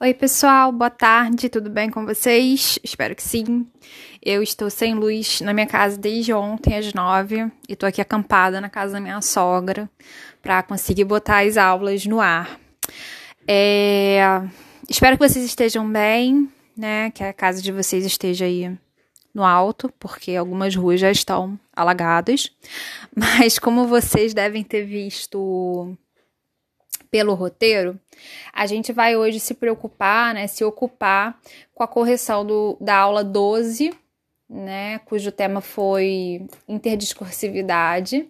[0.00, 2.80] Oi, pessoal, boa tarde, tudo bem com vocês?
[2.82, 3.64] Espero que sim.
[4.20, 8.60] Eu estou sem luz na minha casa desde ontem às nove e estou aqui acampada
[8.60, 9.88] na casa da minha sogra
[10.42, 12.58] para conseguir botar as aulas no ar.
[13.46, 14.42] É...
[14.90, 17.12] Espero que vocês estejam bem, né?
[17.12, 18.76] Que a casa de vocês esteja aí
[19.32, 22.50] no alto, porque algumas ruas já estão alagadas.
[23.14, 25.96] Mas como vocês devem ter visto
[27.14, 27.96] pelo roteiro,
[28.52, 31.40] a gente vai hoje se preocupar, né, se ocupar
[31.72, 33.94] com a correção do, da aula 12,
[34.50, 38.28] né, cujo tema foi interdiscursividade.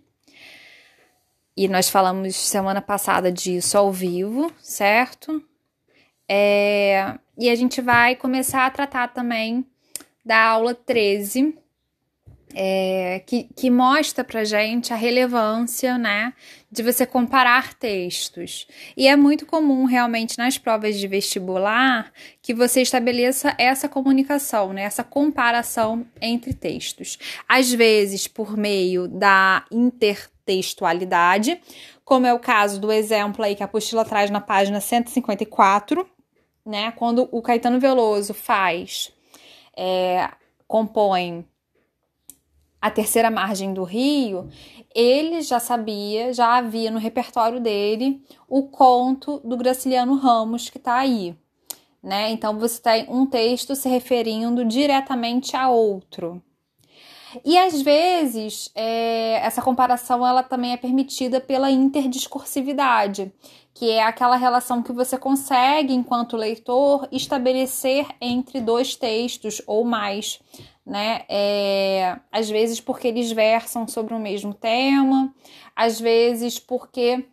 [1.57, 5.43] E nós falamos semana passada disso ao vivo, certo?
[6.29, 9.65] É, e a gente vai começar a tratar também
[10.23, 11.57] da aula 13,
[12.55, 16.33] é, que, que mostra pra gente a relevância, né,
[16.71, 18.67] de você comparar textos.
[18.97, 24.83] E é muito comum realmente nas provas de vestibular que você estabeleça essa comunicação, né,
[24.83, 27.19] essa comparação entre textos.
[27.49, 31.61] Às vezes por meio da intertextualidade,
[32.05, 36.09] como é o caso do exemplo aí que a apostila traz na página 154,
[36.65, 39.13] né, quando o Caetano Veloso faz,
[39.77, 40.31] é,
[40.69, 41.45] compõe
[42.85, 44.47] a terceira margem do rio,
[44.95, 50.97] ele já sabia, já havia no repertório dele o conto do Graciliano Ramos que está
[50.97, 51.35] aí.
[52.03, 52.31] Né?
[52.31, 56.43] Então você tem um texto se referindo diretamente a outro.
[57.43, 63.33] E às vezes é, essa comparação ela também é permitida pela interdiscursividade,
[63.73, 70.39] que é aquela relação que você consegue, enquanto leitor, estabelecer entre dois textos ou mais
[70.87, 71.25] né?
[71.29, 75.35] É, às vezes porque eles versam sobre o mesmo tema,
[75.75, 77.25] às vezes porque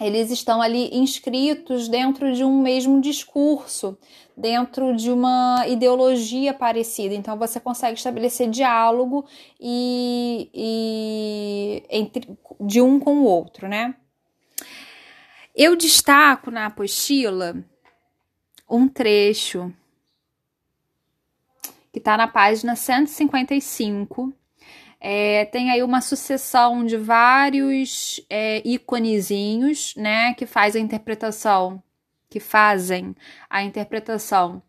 [0.00, 3.96] eles estão ali inscritos dentro de um mesmo discurso,
[4.36, 7.14] dentro de uma ideologia parecida.
[7.14, 9.24] Então você consegue estabelecer diálogo
[9.60, 13.94] e, e entre de um com o outro, né?
[15.54, 17.54] Eu destaco na apostila
[18.68, 19.72] um trecho
[21.94, 24.34] que está na página 155.
[25.00, 31.80] É, tem aí uma sucessão de vários é, íconezinhos, né, que faz a interpretação,
[32.28, 33.14] que fazem
[33.48, 34.60] a interpretação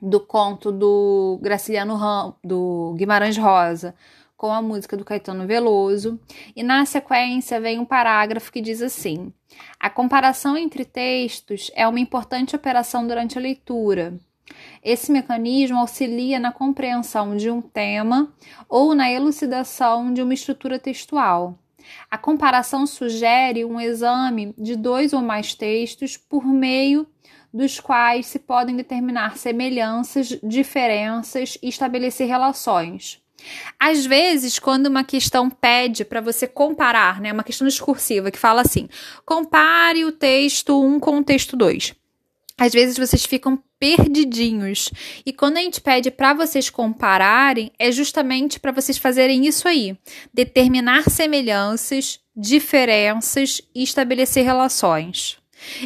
[0.00, 3.94] do conto do Graciliano Ram, do Guimarães Rosa,
[4.34, 6.18] com a música do Caetano Veloso,
[6.54, 9.30] e na sequência vem um parágrafo que diz assim:
[9.78, 14.18] A comparação entre textos é uma importante operação durante a leitura
[14.86, 18.32] esse mecanismo auxilia na compreensão de um tema
[18.68, 21.58] ou na elucidação de uma estrutura textual.
[22.08, 27.04] A comparação sugere um exame de dois ou mais textos por meio
[27.52, 33.20] dos quais se podem determinar semelhanças, diferenças e estabelecer relações.
[33.80, 38.60] Às vezes, quando uma questão pede para você comparar, né, uma questão discursiva que fala
[38.60, 38.88] assim:
[39.24, 41.92] compare o texto 1 com o texto 2
[42.58, 44.90] às vezes vocês ficam perdidinhos.
[45.24, 49.96] E quando a gente pede para vocês compararem, é justamente para vocês fazerem isso aí:
[50.32, 55.38] determinar semelhanças, diferenças e estabelecer relações.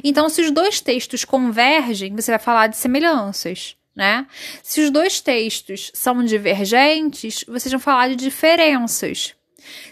[0.03, 3.77] Então, se os dois textos convergem, você vai falar de semelhanças.
[3.95, 4.27] Né?
[4.63, 9.35] Se os dois textos são divergentes, vocês vão falar de diferenças.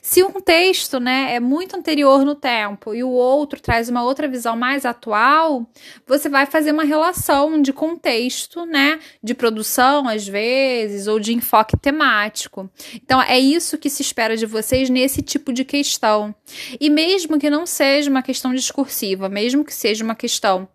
[0.00, 4.28] Se um texto né, é muito anterior no tempo e o outro traz uma outra
[4.28, 5.66] visão mais atual,
[6.06, 11.76] você vai fazer uma relação de contexto, né, de produção às vezes, ou de enfoque
[11.76, 12.70] temático.
[12.94, 16.34] Então, é isso que se espera de vocês nesse tipo de questão.
[16.80, 20.68] E mesmo que não seja uma questão discursiva, mesmo que seja uma questão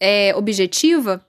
[0.00, 1.24] é, objetiva,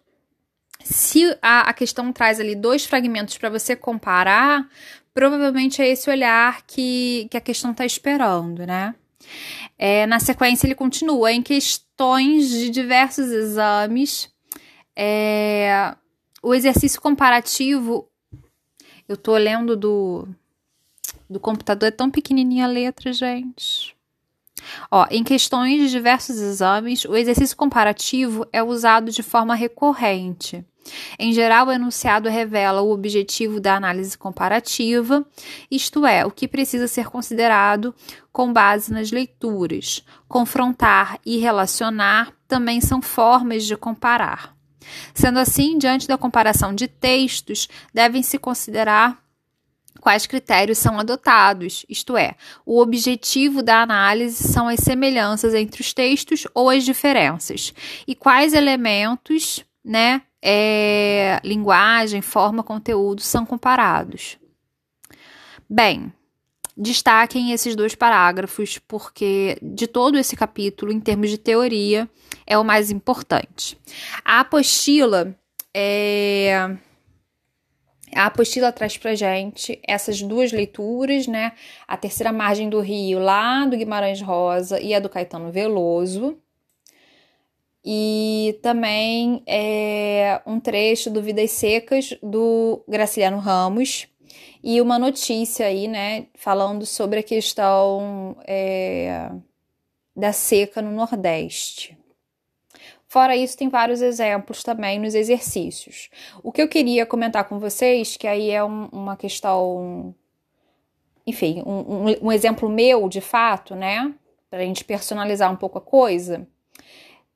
[0.84, 4.68] se a, a questão traz ali dois fragmentos para você comparar,
[5.14, 8.96] provavelmente é esse olhar que, que a questão está esperando, né?
[9.78, 14.32] É, na sequência, ele continua em questões de diversos exames.
[14.96, 15.96] É,
[16.42, 18.08] o exercício comparativo,
[19.08, 20.28] eu tô lendo do,
[21.30, 23.93] do computador, é tão pequenininha a letra, gente.
[24.92, 30.66] Ó, em questões de diversos exames, o exercício comparativo é usado de forma recorrente.
[31.18, 35.26] Em geral, o enunciado revela o objetivo da análise comparativa,
[35.72, 37.96] isto é, o que precisa ser considerado
[38.32, 40.04] com base nas leituras.
[40.28, 44.54] Confrontar e relacionar também são formas de comparar.
[45.14, 49.23] Sendo assim, diante da comparação de textos, devem-se considerar
[50.04, 52.36] quais critérios são adotados, isto é,
[52.66, 57.74] o objetivo da análise são as semelhanças entre os textos ou as diferenças,
[58.06, 60.22] e quais elementos né?
[60.42, 64.38] É, linguagem, forma, conteúdo são comparados.
[65.70, 66.12] Bem,
[66.76, 72.10] destaquem esses dois parágrafos, porque de todo esse capítulo, em termos de teoria,
[72.46, 73.78] é o mais importante.
[74.24, 75.36] A apostila
[75.74, 76.78] é.
[78.16, 81.54] A apostila traz pra gente essas duas leituras, né?
[81.88, 86.38] A terceira margem do Rio, lá do Guimarães Rosa, e a do Caetano Veloso.
[87.86, 94.08] E também é um trecho do Vidas Secas do Graciliano Ramos,
[94.64, 99.30] e uma notícia aí, né, falando sobre a questão é,
[100.16, 101.98] da seca no Nordeste.
[103.14, 106.10] Fora isso, tem vários exemplos também nos exercícios.
[106.42, 110.16] O que eu queria comentar com vocês, que aí é um, uma questão,
[111.24, 114.12] enfim, um, um, um exemplo meu de fato, né,
[114.50, 116.48] para a gente personalizar um pouco a coisa,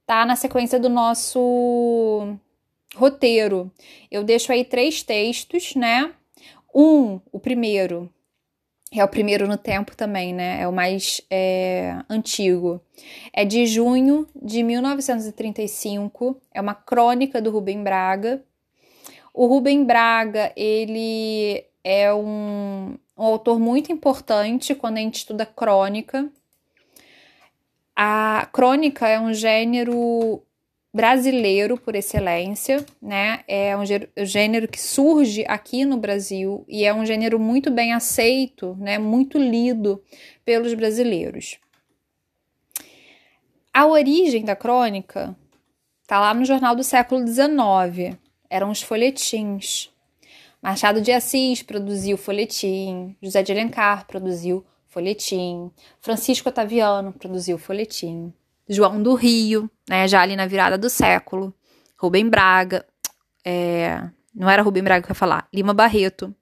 [0.04, 2.36] tá na sequência do nosso
[2.96, 3.72] roteiro.
[4.10, 6.12] Eu deixo aí três textos, né?
[6.74, 8.12] Um, o primeiro,
[8.92, 10.62] é o primeiro no tempo também, né?
[10.62, 12.82] É o mais é, antigo.
[13.34, 16.40] É de junho de 1935.
[16.54, 18.42] É uma crônica do Rubem Braga.
[19.34, 26.30] O Rubem Braga, ele é um, um autor muito importante quando a gente estuda crônica.
[27.96, 30.42] A crônica é um gênero
[30.98, 33.44] brasileiro por excelência, né?
[33.48, 33.84] É um
[34.26, 38.98] gênero que surge aqui no Brasil e é um gênero muito bem aceito, né?
[38.98, 40.04] Muito lido
[40.44, 41.60] pelos brasileiros.
[43.72, 45.38] A origem da crônica
[46.08, 48.18] tá lá no jornal do século XIX.
[48.50, 49.92] Eram os folhetins.
[50.60, 55.70] Machado de Assis produziu folhetim, José de Alencar produziu folhetim,
[56.02, 58.34] Francisco Otaviano produziu folhetim.
[58.70, 61.54] João do Rio, né, já ali na virada do século,
[61.98, 62.86] Rubem Braga,
[63.46, 64.02] é,
[64.34, 66.34] não era Rubem Braga que eu ia falar, Lima Barreto.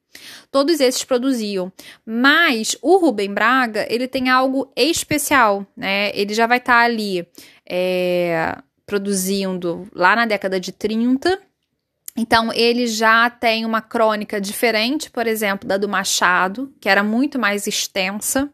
[0.49, 1.71] Todos esses produziam,
[2.05, 6.09] mas o Rubem Braga ele tem algo especial, né?
[6.13, 7.27] Ele já vai estar tá ali
[7.69, 11.37] é, produzindo lá na década de 30,
[12.17, 17.37] então, ele já tem uma crônica diferente, por exemplo, da do Machado, que era muito
[17.37, 18.49] mais extensa.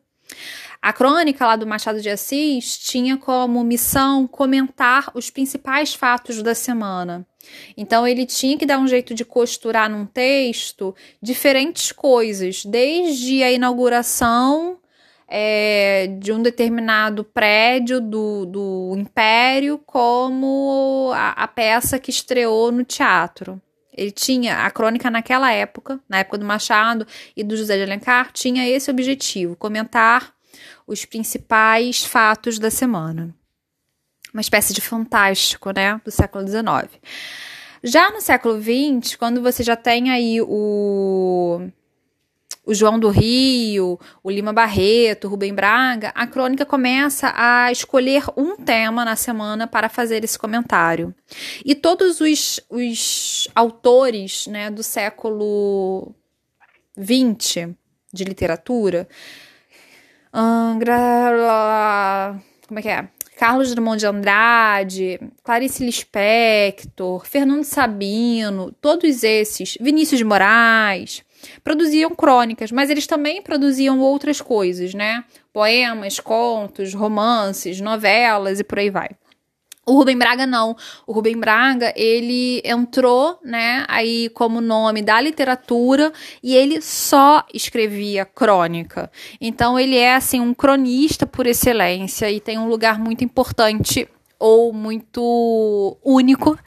[0.82, 6.56] A crônica lá do Machado de Assis tinha como missão comentar os principais fatos da
[6.56, 7.24] semana.
[7.78, 13.52] Então ele tinha que dar um jeito de costurar num texto diferentes coisas, desde a
[13.52, 14.80] inauguração
[15.28, 22.84] é, de um determinado prédio do, do Império, como a, a peça que estreou no
[22.84, 23.62] teatro.
[23.96, 27.06] Ele tinha a crônica naquela época, na época do Machado
[27.38, 30.34] e do José de Alencar, tinha esse objetivo: comentar
[30.92, 33.34] os principais fatos da semana.
[34.34, 37.02] Uma espécie de fantástico, né, do século XIX.
[37.84, 41.62] Já no século XX, quando você já tem aí o,
[42.66, 48.24] o João do Rio, o Lima Barreto, o Rubem Braga, a crônica começa a escolher
[48.36, 51.16] um tema na semana para fazer esse comentário.
[51.66, 56.14] E todos os, os autores né, do século
[56.98, 57.74] XX
[58.14, 59.08] de literatura
[60.34, 61.32] Angra.
[62.68, 63.08] Como é que é?
[63.38, 71.24] Carlos Drummond de Andrade, Clarice Lispector, Fernando Sabino, todos esses, Vinícius de Moraes,
[71.64, 75.24] produziam crônicas, mas eles também produziam outras coisas, né?
[75.52, 79.10] Poemas, contos, romances, novelas e por aí vai.
[79.92, 80.74] O Rubem Braga não.
[81.06, 88.24] O Rubem Braga, ele entrou, né, aí como nome da literatura e ele só escrevia
[88.24, 89.12] crônica.
[89.42, 94.08] Então ele é assim um cronista por excelência e tem um lugar muito importante
[94.40, 96.58] ou muito único,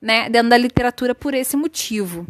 [0.00, 2.26] né, dentro da literatura por esse motivo.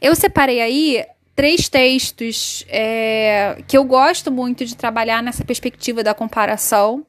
[0.00, 6.12] Eu separei aí três textos é, que eu gosto muito de trabalhar nessa perspectiva da
[6.12, 7.06] comparação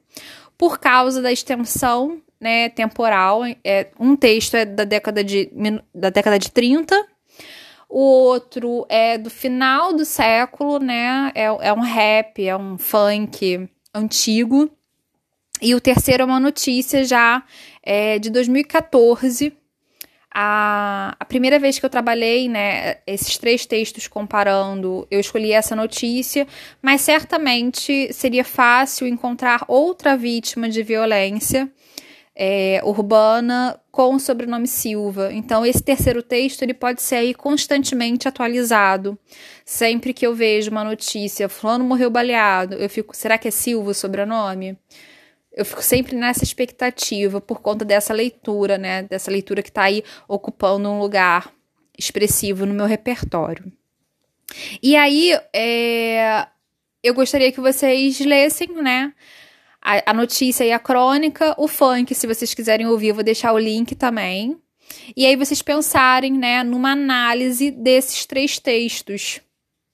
[0.56, 3.42] por causa da extensão né, temporal.
[3.64, 5.50] É, um texto é da década de,
[5.94, 6.94] da década de 30,
[7.88, 11.30] o outro é do final do século, né?
[11.34, 14.70] É, é um rap, é um funk antigo.
[15.62, 17.42] E o terceiro é uma notícia já
[17.82, 19.52] é, de 2014.
[20.34, 25.74] A, a primeira vez que eu trabalhei, né, esses três textos comparando, eu escolhi essa
[25.74, 26.46] notícia,
[26.82, 31.72] mas certamente seria fácil encontrar outra vítima de violência
[32.36, 35.32] é, urbana com o sobrenome Silva.
[35.32, 39.18] Então, esse terceiro texto ele pode ser aí constantemente atualizado.
[39.64, 43.90] Sempre que eu vejo uma notícia, fulano morreu baleado, eu fico, será que é Silva
[43.90, 44.76] o sobrenome?
[45.56, 49.04] eu fico sempre nessa expectativa por conta dessa leitura, né?
[49.04, 51.50] Dessa leitura que tá aí ocupando um lugar
[51.98, 53.72] expressivo no meu repertório.
[54.82, 56.46] E aí, é,
[57.02, 59.14] eu gostaria que vocês lessem, né?
[59.88, 63.52] A, a notícia e a crônica, o funk, se vocês quiserem ouvir, eu vou deixar
[63.52, 64.60] o link também.
[65.16, 69.40] E aí vocês pensarem, né, numa análise desses três textos,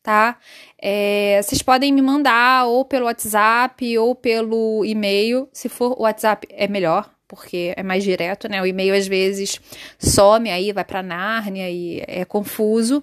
[0.03, 0.39] tá?
[0.81, 5.47] É, vocês podem me mandar ou pelo WhatsApp ou pelo e-mail.
[5.53, 8.63] Se for o WhatsApp, é melhor, porque é mais direto, né?
[8.63, 9.61] O e-mail às vezes
[9.99, 13.03] some aí, vai para Nárnia e é confuso.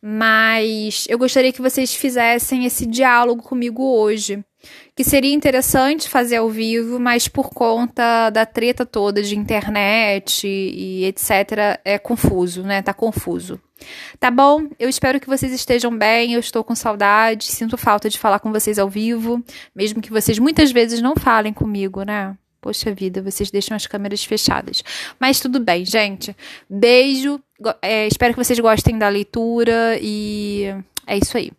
[0.00, 4.44] Mas eu gostaria que vocês fizessem esse diálogo comigo hoje
[5.00, 11.06] que seria interessante fazer ao vivo, mas por conta da treta toda de internet e,
[11.06, 12.82] etc, é confuso, né?
[12.82, 13.58] Tá confuso.
[14.18, 14.68] Tá bom?
[14.78, 16.34] Eu espero que vocês estejam bem.
[16.34, 19.42] Eu estou com saudade, sinto falta de falar com vocês ao vivo,
[19.74, 22.36] mesmo que vocês muitas vezes não falem comigo, né?
[22.60, 24.82] Poxa vida, vocês deixam as câmeras fechadas.
[25.18, 26.36] Mas tudo bem, gente.
[26.68, 27.40] Beijo.
[27.80, 30.74] É, espero que vocês gostem da leitura e
[31.06, 31.50] é isso aí.